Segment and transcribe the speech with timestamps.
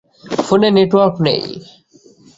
[0.45, 1.41] ফোনে নেটওয়ার্ক নেই!